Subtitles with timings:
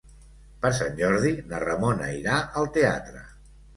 [0.61, 3.23] Per Sant Jordi na Ramona irà al teatre.